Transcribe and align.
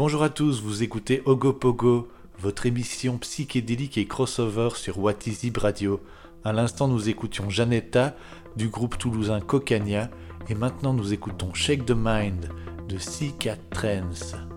bonjour 0.00 0.22
à 0.22 0.30
tous, 0.30 0.62
vous 0.62 0.82
écoutez 0.82 1.20
Ogopogo, 1.26 2.08
votre 2.38 2.64
émission 2.64 3.18
psychédélique 3.18 3.98
et 3.98 4.06
crossover 4.06 4.70
sur 4.74 4.98
What 4.98 5.26
Is 5.26 5.52
Radio. 5.58 6.00
À 6.42 6.54
l'instant, 6.54 6.88
nous 6.88 7.10
écoutions 7.10 7.50
Janetta 7.50 8.16
du 8.56 8.68
groupe 8.68 8.96
toulousain 8.96 9.40
Cocania 9.40 10.08
et 10.48 10.54
maintenant 10.54 10.94
nous 10.94 11.12
écoutons 11.12 11.52
Shake 11.52 11.84
the 11.84 11.92
Mind 11.94 12.48
de 12.88 12.96
Sika 12.96 13.56
Trends. 13.70 14.49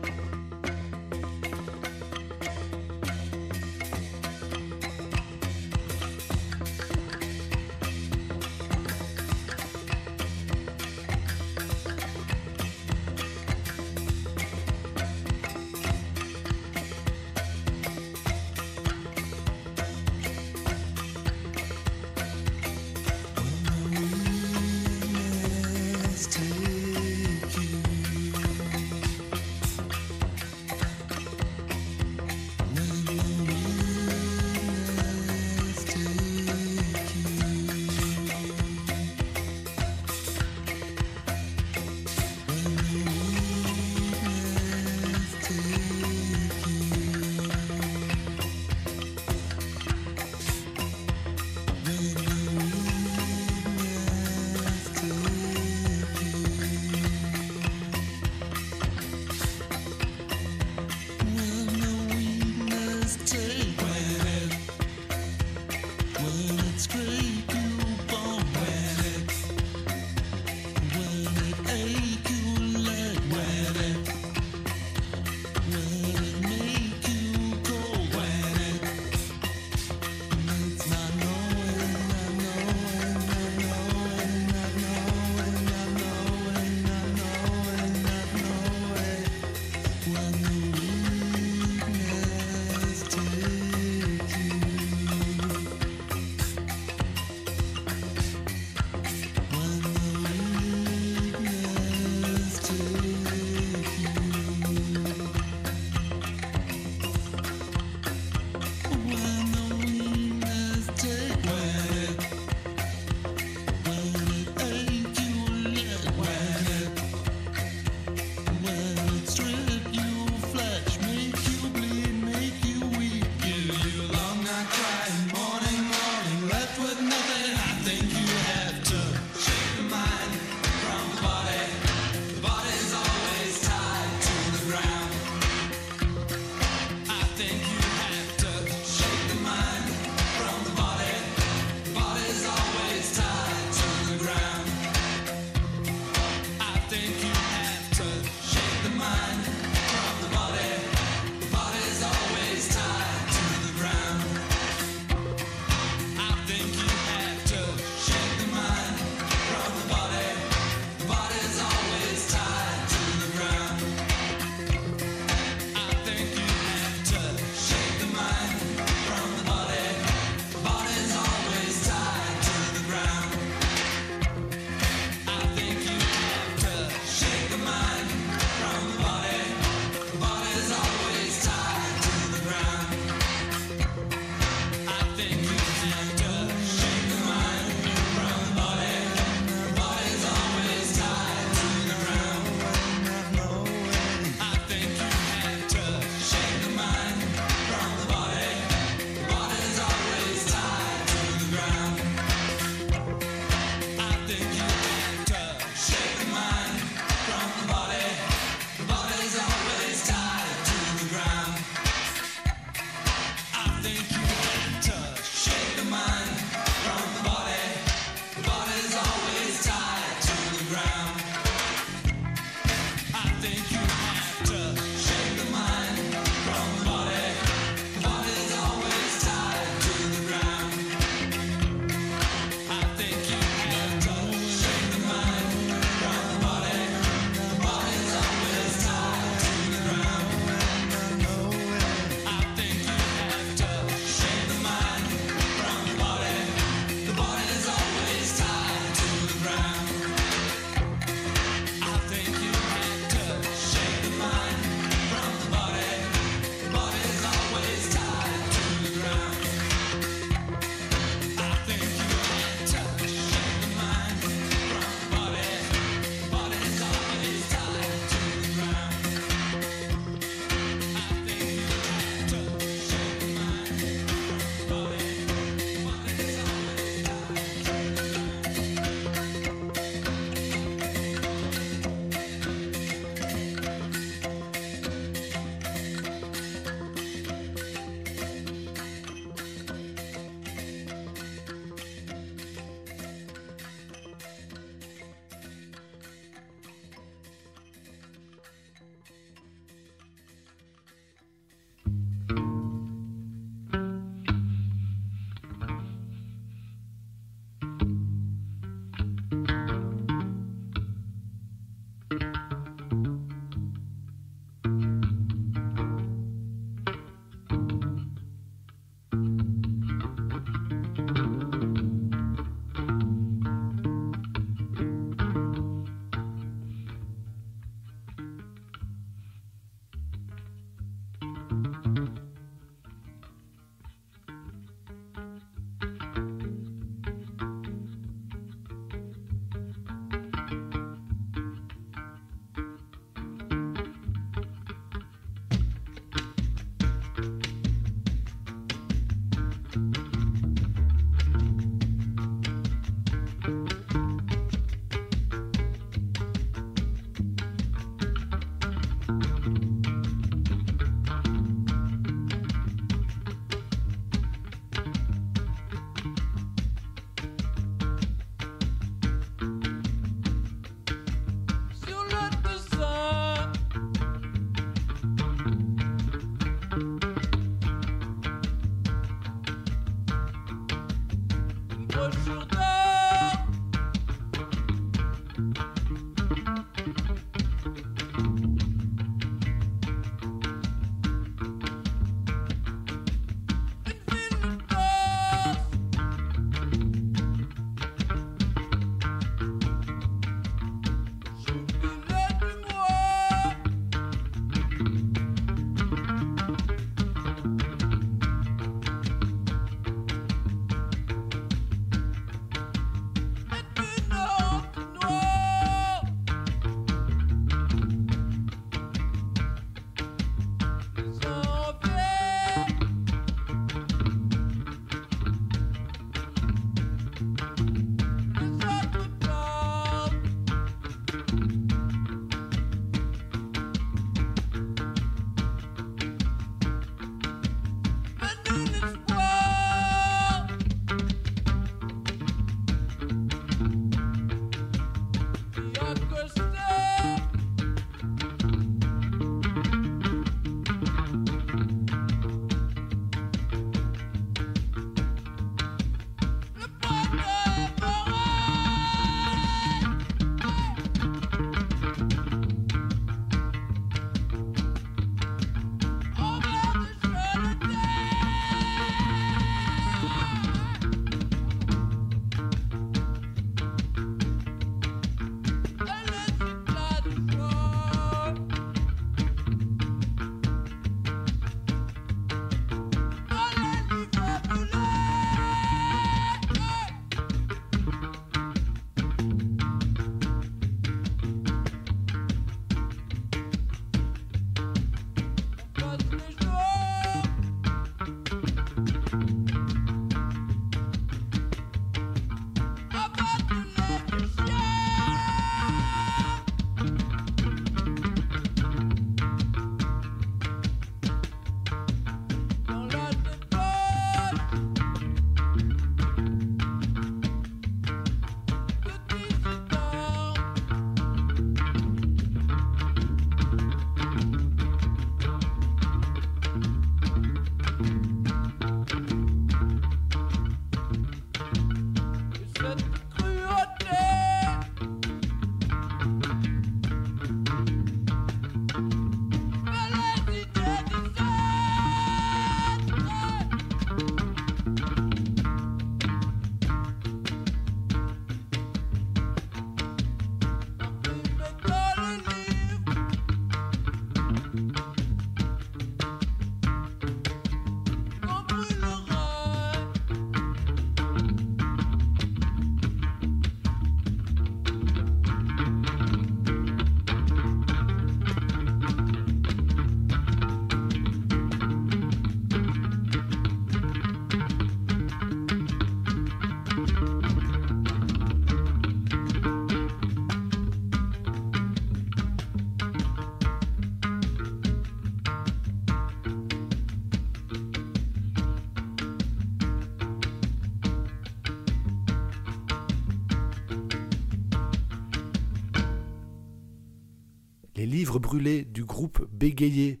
Brûlé 598.18 598.64
du 598.64 598.84
groupe 598.84 599.26
Bégayé. 599.32 600.00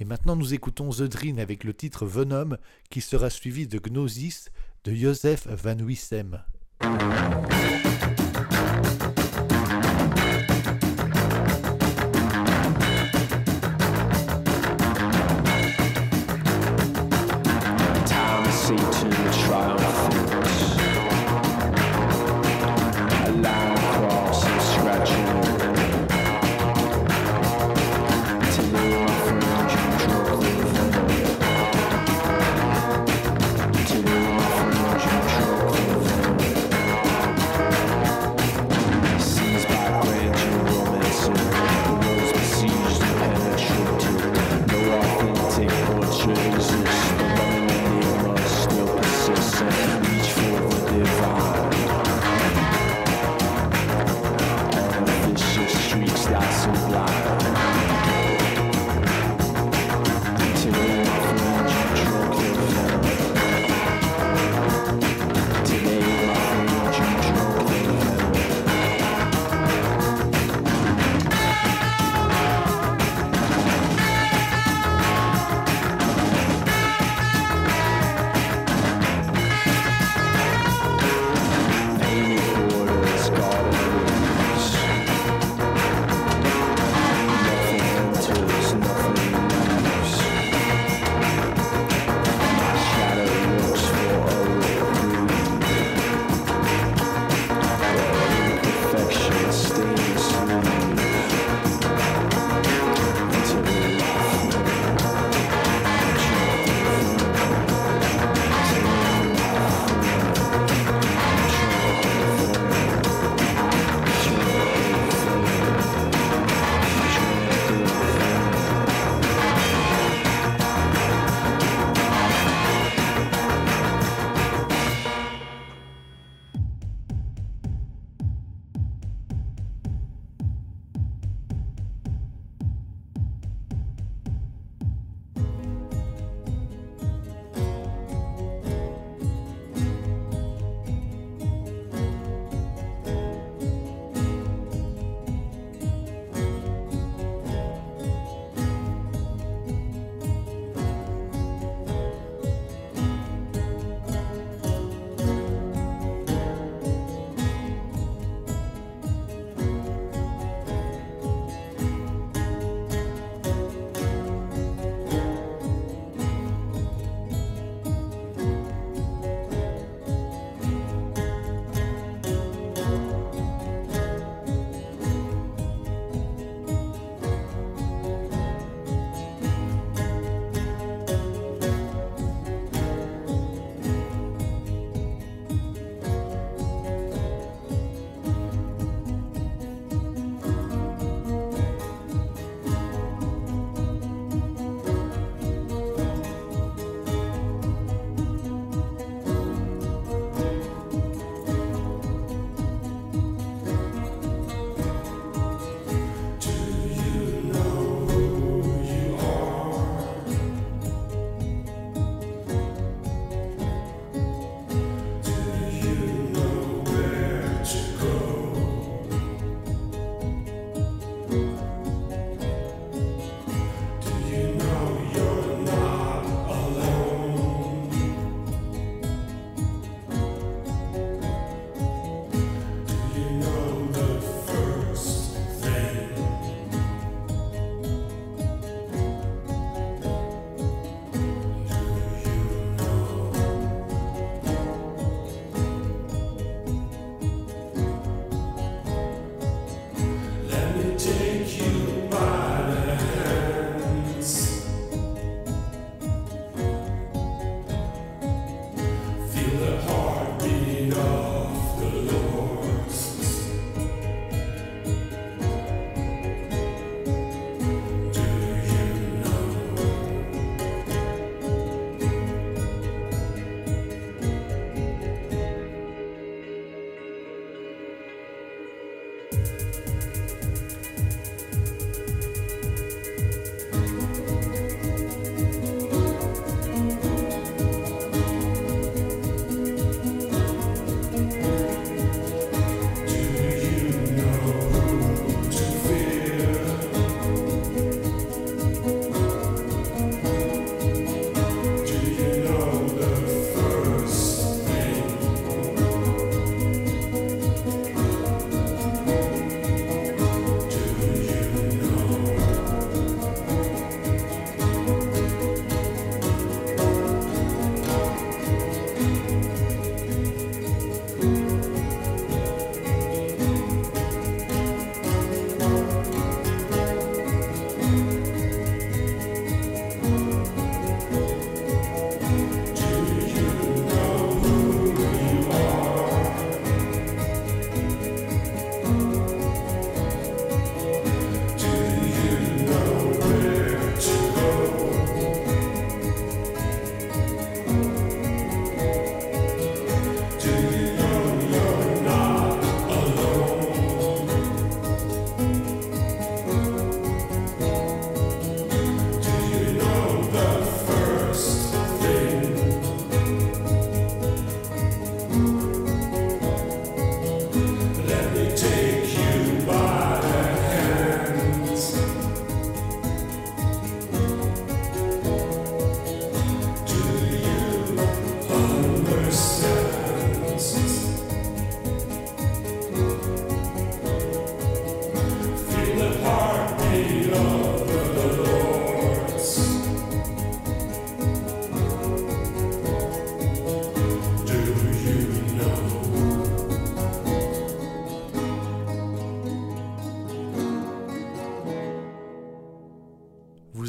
Et 0.00 0.04
maintenant 0.04 0.36
nous 0.36 0.54
écoutons 0.54 0.90
The 0.90 1.02
Dream 1.02 1.38
avec 1.38 1.64
le 1.64 1.74
titre 1.74 2.06
Venom 2.06 2.56
qui 2.90 3.00
sera 3.00 3.30
suivi 3.30 3.66
de 3.66 3.78
Gnosis 3.78 4.50
de 4.84 4.94
Joseph 4.94 5.46
Van 5.48 5.78
Wissem. 5.78 6.42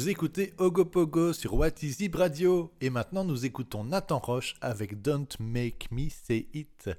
Vous 0.04 0.10
écoutez 0.10 0.52
Ogopogo 0.58 1.32
sur 1.32 1.54
What 1.54 1.80
Is 1.82 1.96
It 2.00 2.14
Radio 2.14 2.70
et 2.82 2.90
maintenant 2.90 3.24
nous 3.24 3.46
écoutons 3.46 3.84
Nathan 3.84 4.18
Roche 4.18 4.54
avec 4.60 5.00
Don't 5.00 5.28
Make 5.40 5.88
Me 5.90 6.10
Say 6.10 6.46
It. 6.52 6.90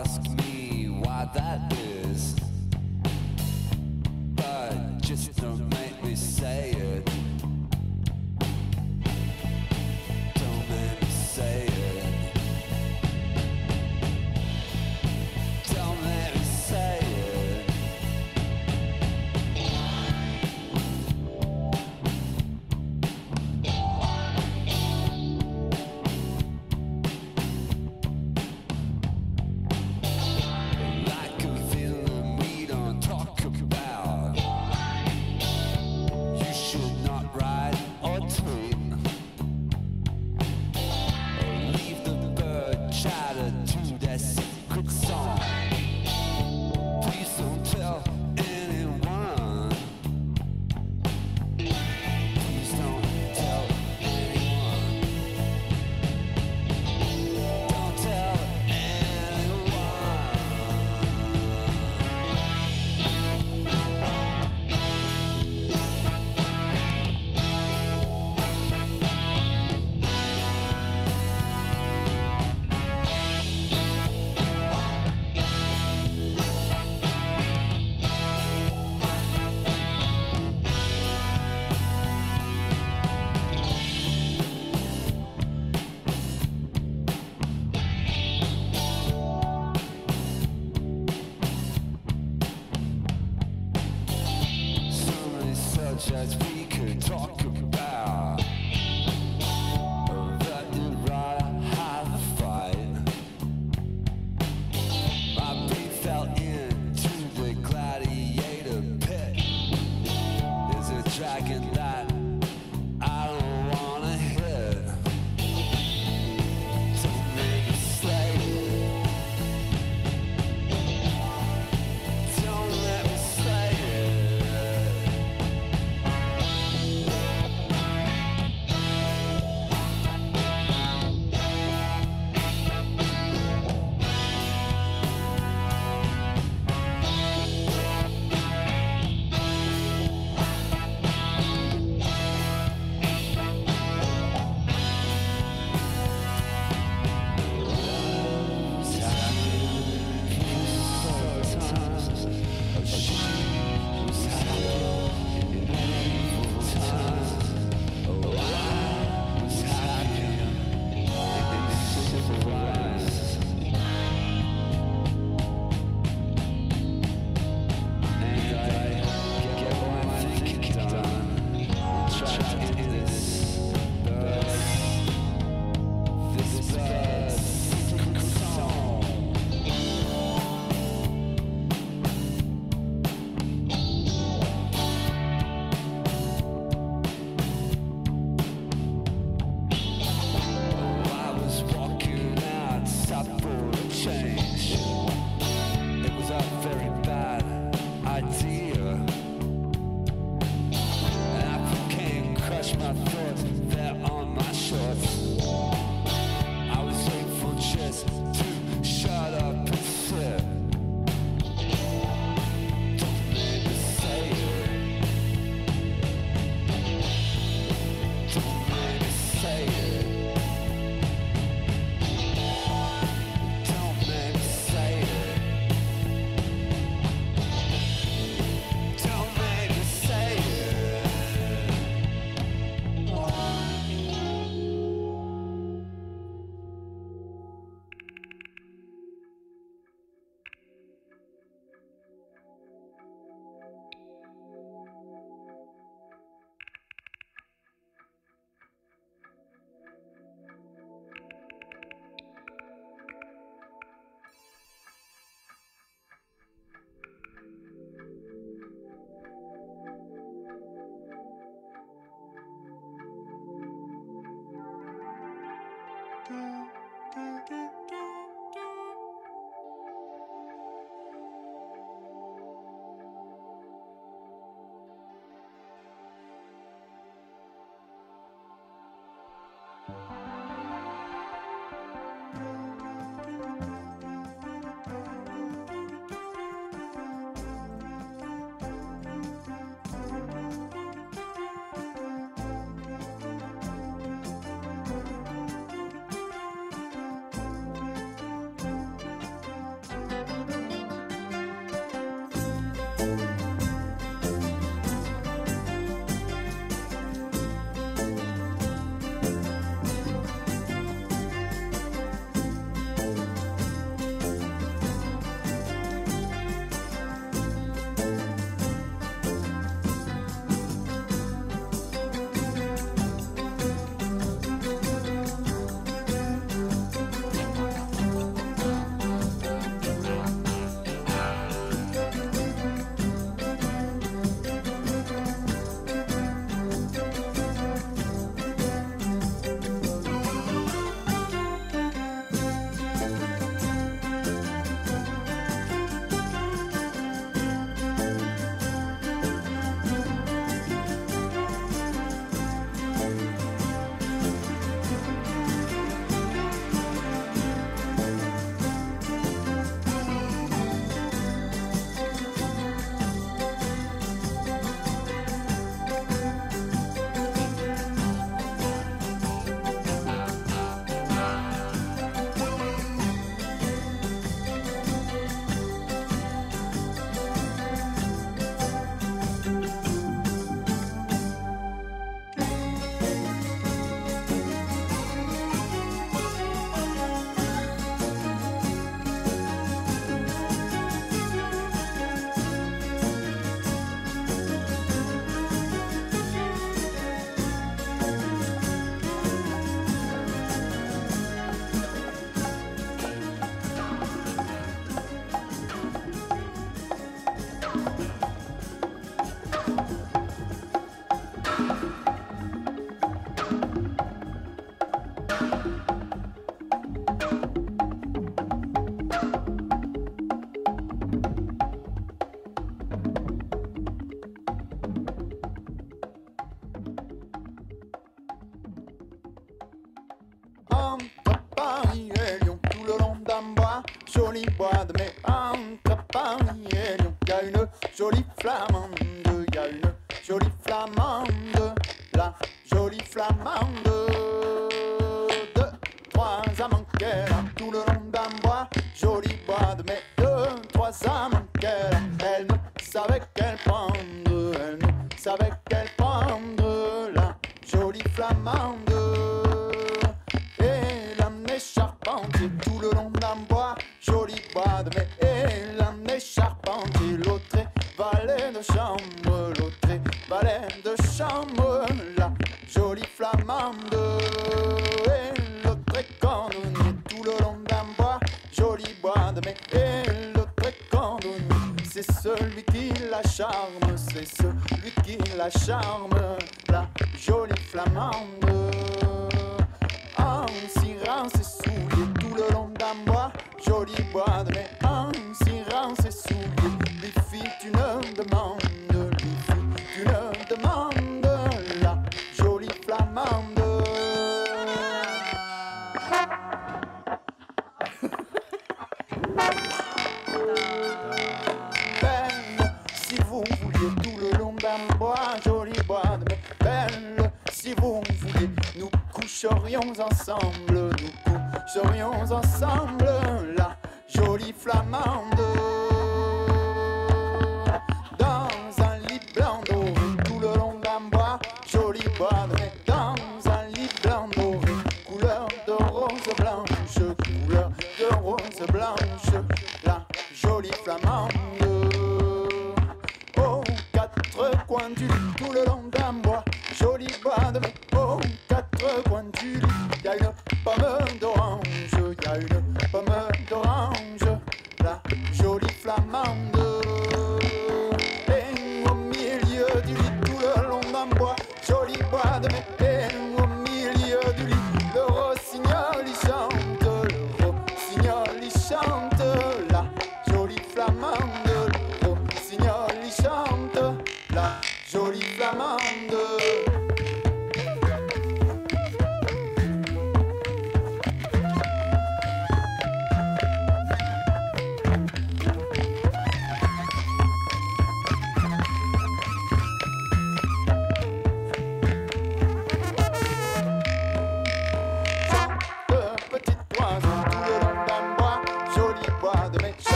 ask 0.00 0.28
me 0.38 0.86
why 1.02 1.28
that 1.34 1.72
is, 1.72 2.34
but 4.34 4.74
just 5.00 5.36
don't 5.36 5.68
make 5.70 6.02
me 6.02 6.16
say 6.16 6.73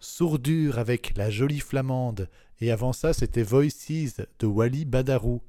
Sourdure 0.00 0.78
avec 0.78 1.16
la 1.16 1.30
jolie 1.30 1.60
flamande, 1.60 2.28
et 2.60 2.70
avant 2.70 2.92
ça 2.92 3.12
c'était 3.12 3.42
Voices 3.42 4.20
de 4.38 4.46
Wali 4.46 4.84
Badarou. 4.84 5.42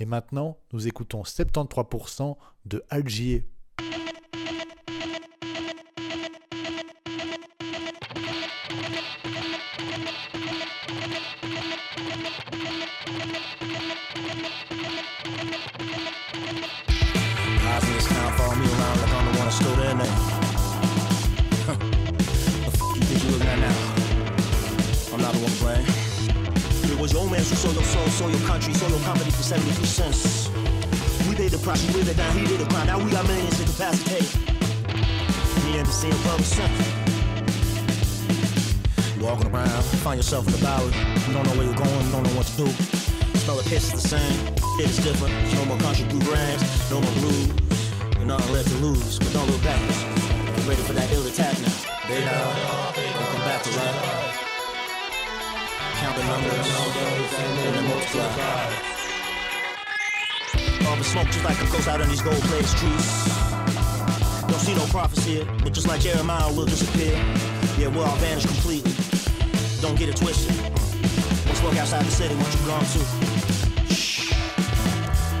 Et 0.00 0.04
maintenant, 0.04 0.58
nous 0.72 0.88
écoutons 0.88 1.22
73% 1.22 2.36
de 2.64 2.82
Algier. 2.90 3.46
comedy 29.04 29.30
for 29.30 29.42
72 29.42 29.84
cents. 29.86 30.48
We 31.28 31.34
paid 31.34 31.50
the 31.50 31.58
price, 31.58 31.86
we 31.86 31.94
live 31.94 32.08
it 32.08 32.16
down, 32.16 32.36
he 32.36 32.46
did 32.46 32.60
the 32.60 32.66
crime. 32.66 32.86
Now 32.86 32.98
we 33.02 33.10
got 33.10 33.26
millions 33.26 33.58
to 33.58 33.64
capacitate. 33.64 34.28
Me 35.64 35.78
and 35.78 35.86
the 35.86 35.92
same 35.92 36.14
public 36.24 36.46
center. 36.46 36.84
Walking 39.20 39.52
around, 39.52 39.84
find 40.02 40.18
yourself 40.18 40.46
in 40.46 40.52
the 40.52 40.58
valley. 40.58 40.92
You 41.26 41.32
don't 41.34 41.44
know 41.46 41.56
where 41.56 41.66
you're 41.66 41.74
going, 41.74 42.06
you 42.06 42.12
don't 42.12 42.24
know 42.24 42.36
what 42.36 42.46
to 42.46 42.56
do. 42.64 42.68
Smell 43.40 43.56
the 43.56 43.68
piss 43.68 43.92
is 43.92 44.02
the 44.02 44.08
same, 44.08 44.54
it 44.80 44.90
is 44.90 44.98
different. 44.98 45.34
No 45.54 45.64
more 45.66 45.78
country 45.78 46.04
blue 46.08 46.20
brands. 46.20 46.62
no 46.90 47.00
more 47.00 47.12
blues. 47.20 47.48
You're 48.16 48.26
not 48.26 48.42
left 48.50 48.68
to 48.68 48.76
lose, 48.76 49.18
but 49.18 49.32
don't 49.32 49.50
look 49.50 49.62
back. 49.62 49.80
Get 50.56 50.66
ready 50.66 50.82
for 50.82 50.92
that 50.94 51.10
ill 51.12 51.26
attack 51.26 51.56
now. 51.60 51.90
They 52.08 52.24
know, 52.24 52.92
they 52.96 53.08
come 53.12 53.42
back 53.44 53.62
to 53.62 53.70
life. 53.70 54.30
Count 56.00 56.16
the 56.16 56.24
numbers, 56.24 56.68
and 57.76 57.88
multiply 57.88 58.79
the 61.00 61.04
smoke 61.04 61.26
just 61.28 61.44
like 61.44 61.58
it 61.58 61.72
goes 61.72 61.88
out 61.88 61.98
on 62.02 62.08
these 62.10 62.20
gold-plated 62.20 62.66
streets. 62.66 63.28
Don't 64.42 64.60
see 64.60 64.74
no 64.74 64.84
prophecy, 64.86 65.46
but 65.64 65.72
just 65.72 65.88
like 65.88 66.02
Jeremiah, 66.02 66.52
we'll 66.52 66.66
disappear. 66.66 67.12
Yeah, 67.78 67.88
we'll 67.88 68.04
all 68.04 68.16
vanish 68.16 68.44
completely. 68.44 68.92
Don't 69.80 69.98
get 69.98 70.10
it 70.10 70.16
twisted. 70.16 70.54
Let's 71.46 71.62
walk 71.62 71.76
outside 71.76 72.04
the 72.04 72.10
city, 72.10 72.34
what 72.34 72.52
you 72.52 72.66
gone 72.66 72.84
to? 72.84 73.94
Shh. 73.94 74.34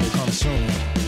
They 0.00 0.08
come 0.16 0.30
soon. 0.30 0.99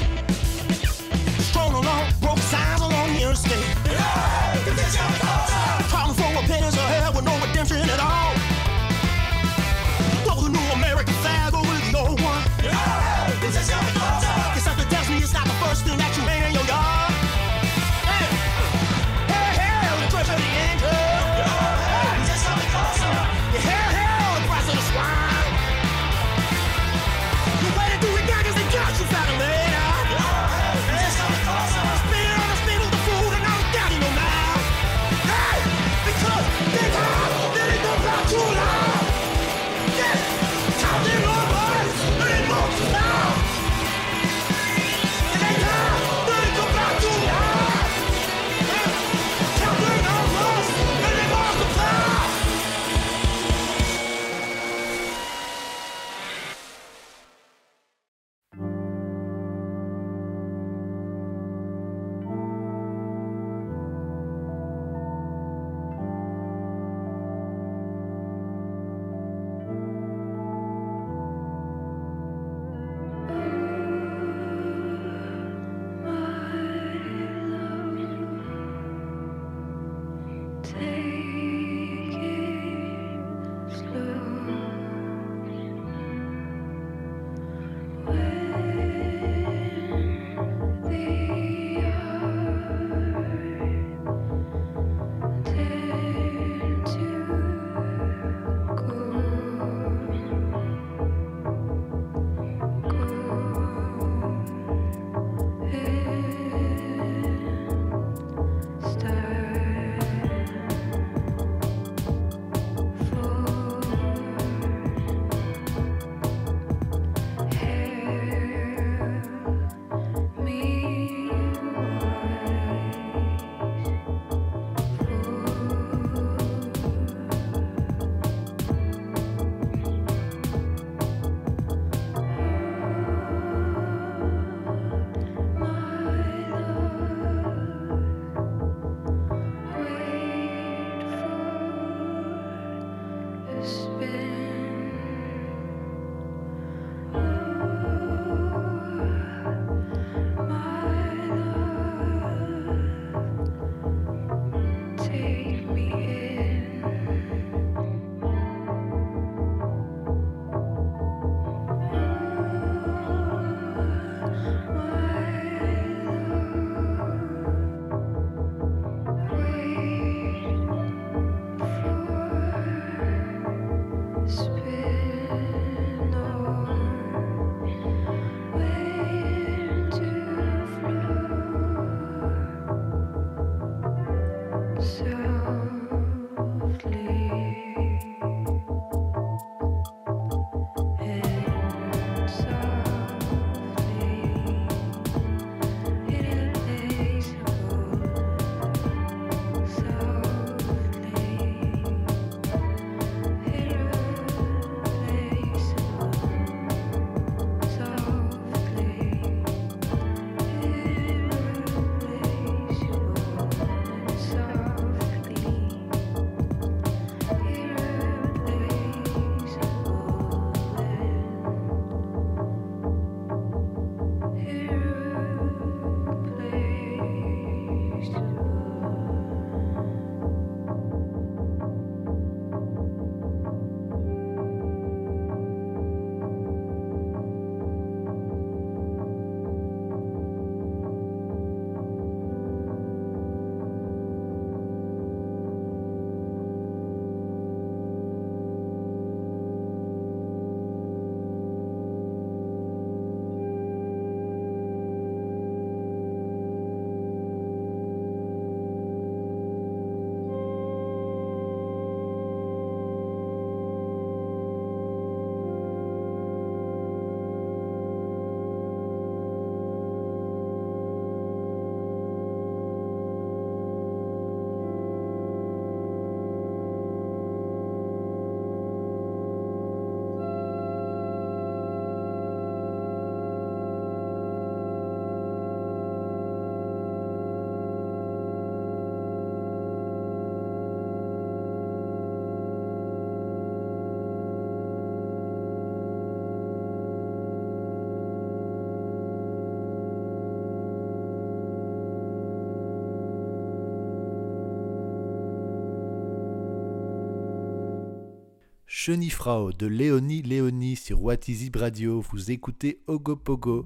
Chenifrau 308.84 309.52
de 309.52 309.68
Léonie 309.68 310.22
Léonie 310.22 310.74
sur 310.74 310.98
It 311.12 311.54
Radio, 311.54 312.00
vous 312.10 312.32
écoutez 312.32 312.80
Ogopogo. 312.88 313.64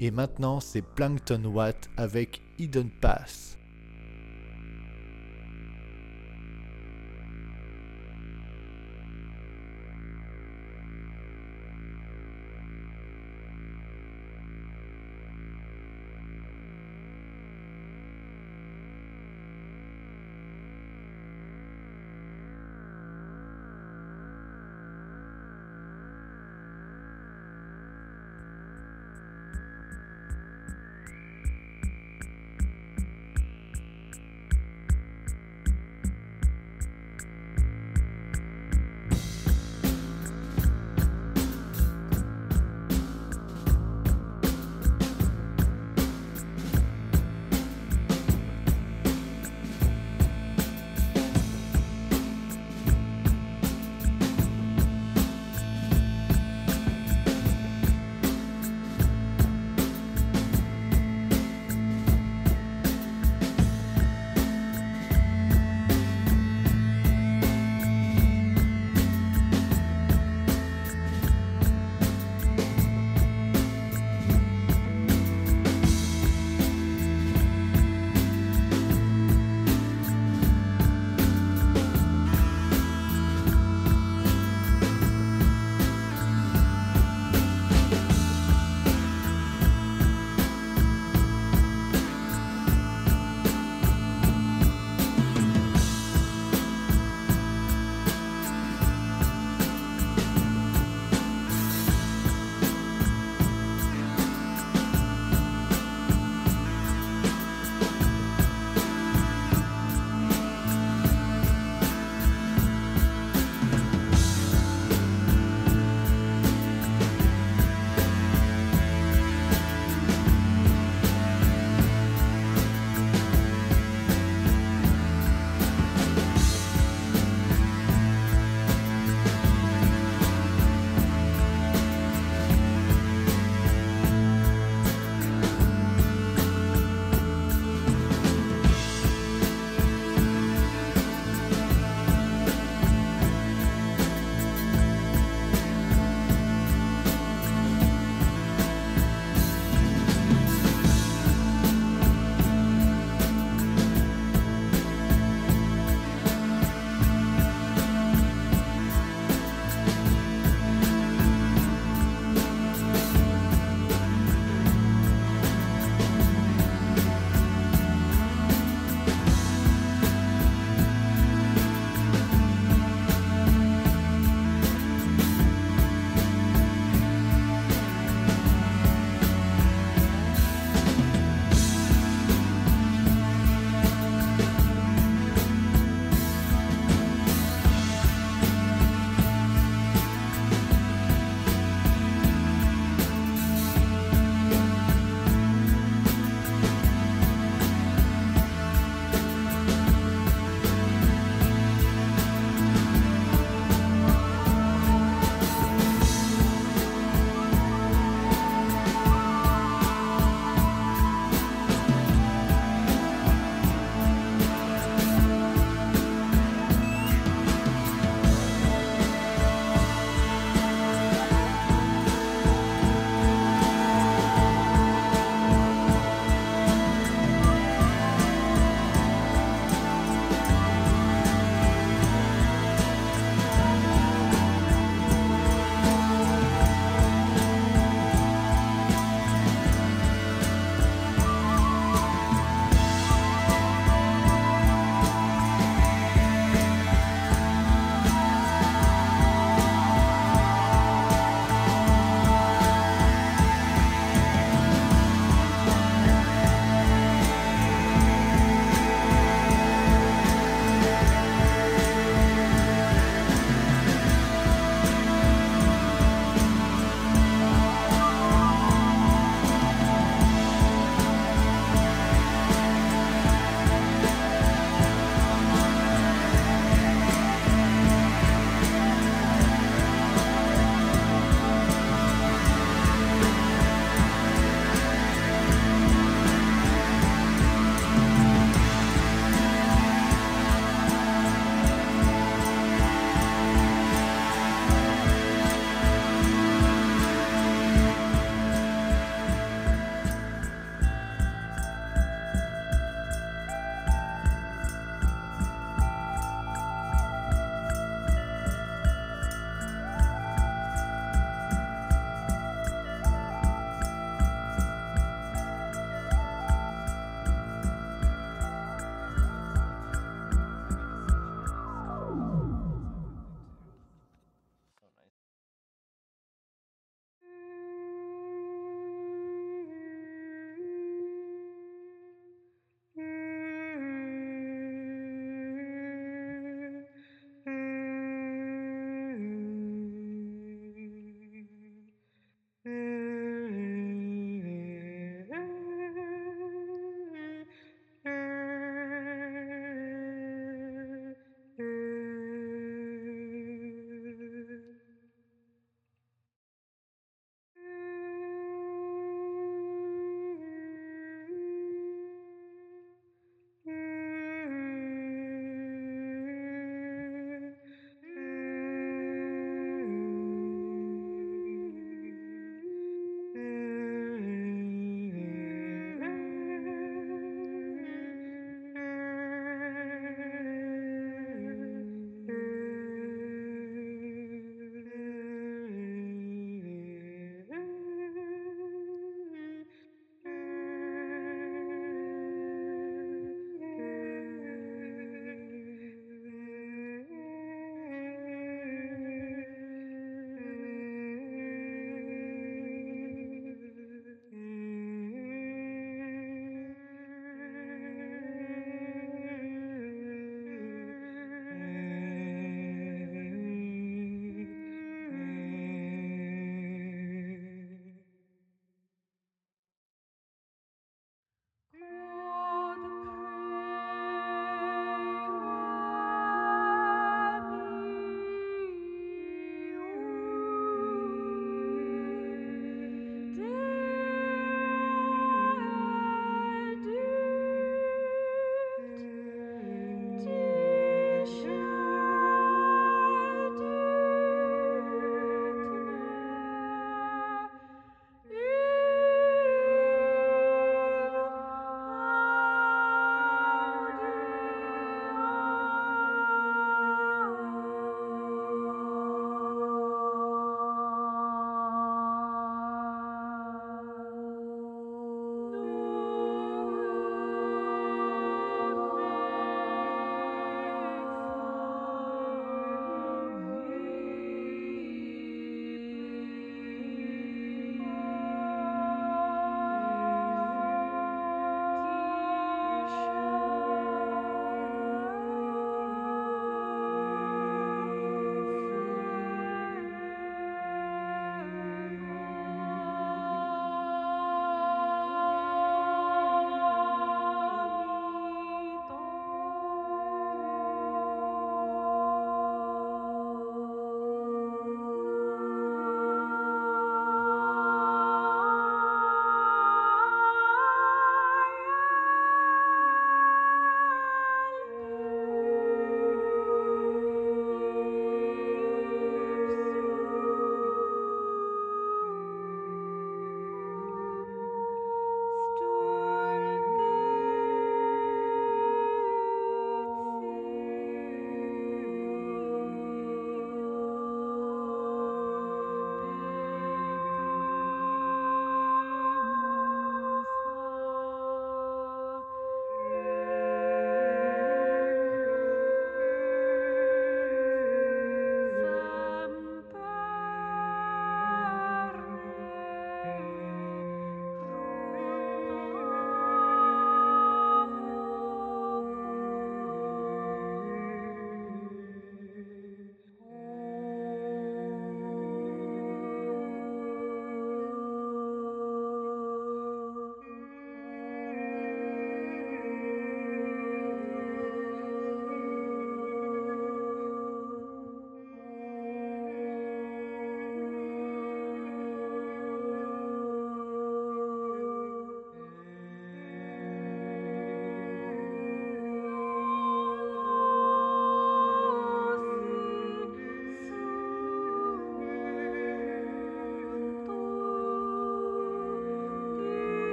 Et 0.00 0.10
maintenant, 0.10 0.60
c'est 0.60 0.80
Plankton 0.80 1.44
Watt 1.44 1.90
avec 1.98 2.40
Hidden 2.58 2.88
Pass. 3.02 3.55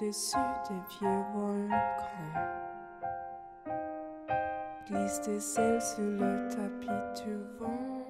dessus 0.00 0.36
des 0.68 0.80
vieux 0.98 1.22
volcans. 1.34 1.76
Glisse 4.86 5.20
tes 5.20 5.60
ailes 5.60 5.82
sur 5.82 6.02
le 6.02 6.48
tapis 6.48 7.22
du 7.22 7.36
vent. 7.58 8.06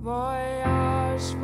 Voyage. 0.00 1.34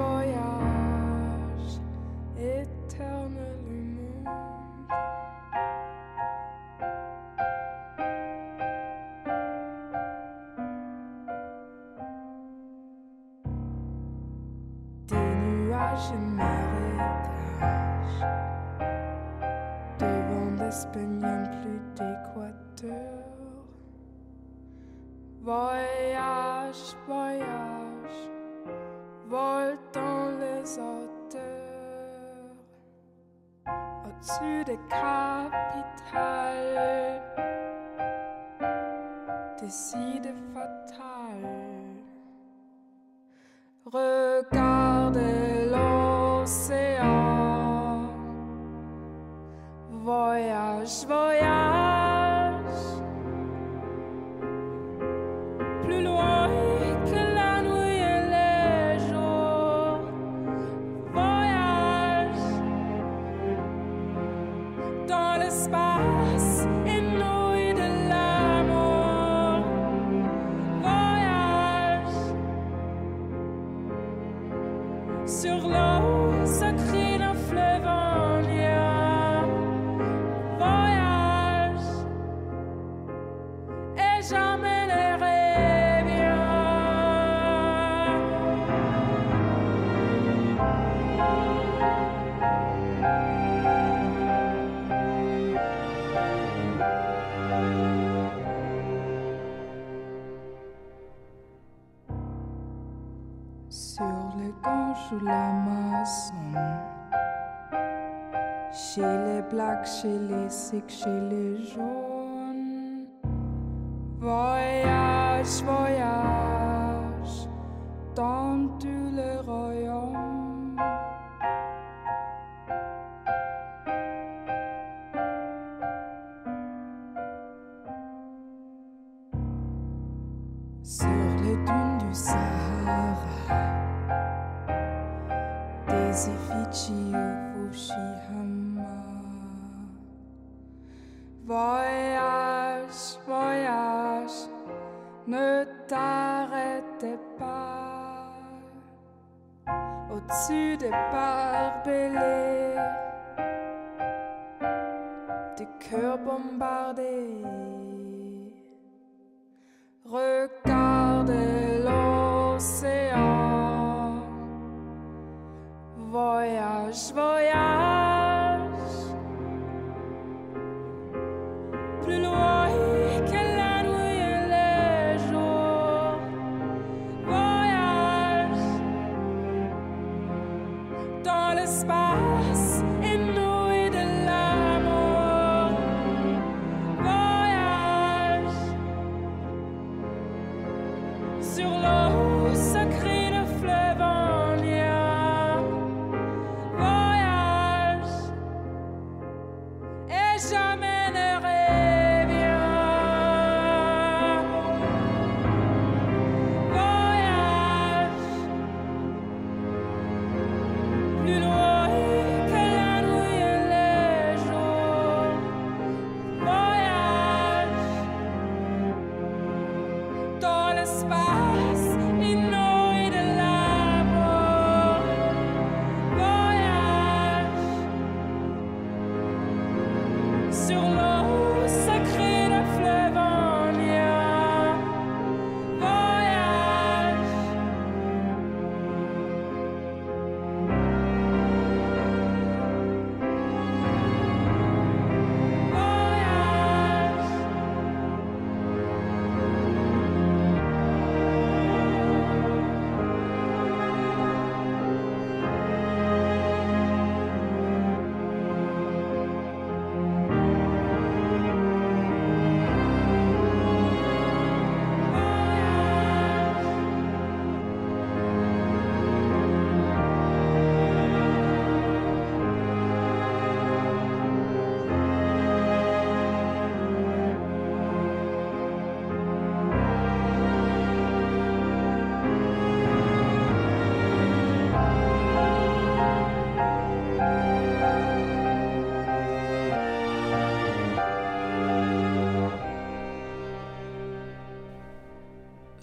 dans 181.24 181.54
l'espace 181.54 182.84
et 183.02 183.16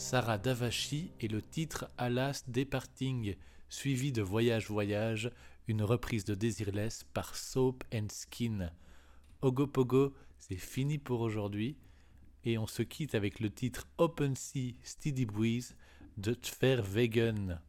Sarah 0.01 0.39
Davachi 0.39 1.11
et 1.21 1.27
le 1.27 1.43
titre 1.43 1.87
Alas 1.97 2.43
Departing, 2.47 3.35
suivi 3.69 4.11
de 4.11 4.23
Voyage 4.23 4.67
Voyage, 4.67 5.31
une 5.67 5.83
reprise 5.83 6.25
de 6.25 6.33
Desireless 6.33 7.05
par 7.13 7.35
Soap 7.35 7.83
and 7.93 8.07
Skin. 8.09 8.71
Ogopogo, 9.43 10.13
c'est 10.39 10.57
fini 10.57 10.97
pour 10.97 11.21
aujourd'hui 11.21 11.77
et 12.43 12.57
on 12.57 12.67
se 12.67 12.81
quitte 12.81 13.13
avec 13.13 13.39
le 13.39 13.51
titre 13.51 13.87
Open 13.99 14.35
Sea 14.35 14.75
Steady 14.81 15.25
Breeze 15.25 15.75
de 16.17 16.33
Tver 16.33 16.81
Vegan. 16.81 17.61